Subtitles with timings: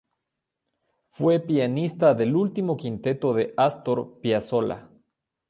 [1.09, 4.89] Fue pianista del último quinteto de Astor Piazzolla.